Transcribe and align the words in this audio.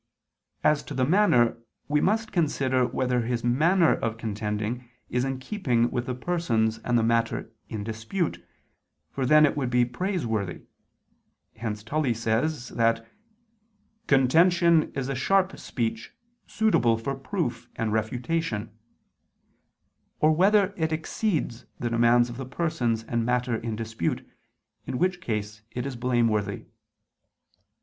As 0.63 0.81
to 0.85 0.95
the 0.95 1.05
manner, 1.05 1.59
we 1.87 2.01
must 2.01 2.31
consider 2.31 2.87
whether 2.87 3.21
his 3.21 3.43
manner 3.43 3.93
of 3.93 4.17
contending 4.17 4.89
is 5.09 5.23
in 5.23 5.37
keeping 5.37 5.91
with 5.91 6.07
the 6.07 6.15
persons 6.15 6.79
and 6.79 6.97
the 6.97 7.03
matter 7.03 7.51
in 7.69 7.83
dispute, 7.83 8.43
for 9.11 9.27
then 9.27 9.45
it 9.45 9.55
would 9.55 9.69
be 9.69 9.85
praiseworthy, 9.85 10.63
hence 11.57 11.83
Tully 11.83 12.15
says 12.15 12.69
(De 12.69 12.77
Rhet. 12.77 12.81
ad 12.81 12.95
Heren. 12.95 12.97
iii) 12.97 13.03
that 13.03 13.11
"contention 14.07 14.91
is 14.95 15.07
a 15.07 15.13
sharp 15.13 15.59
speech 15.59 16.15
suitable 16.47 16.97
for 16.97 17.13
proof 17.13 17.69
and 17.75 17.93
refutation" 17.93 18.71
or 20.19 20.31
whether 20.31 20.73
it 20.77 20.91
exceeds 20.91 21.65
the 21.79 21.91
demands 21.91 22.27
of 22.27 22.37
the 22.37 22.45
persons 22.47 23.03
and 23.03 23.23
matter 23.23 23.55
in 23.55 23.75
dispute, 23.75 24.27
in 24.87 24.97
which 24.97 25.21
case 25.21 25.61
it 25.69 25.85
is 25.85 25.95
blameworthy. 25.95 26.65